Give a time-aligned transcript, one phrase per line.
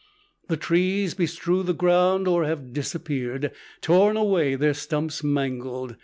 [0.47, 3.51] The trees bestrew the ground or have disappeared,
[3.81, 5.95] torn away, their stumps mangled.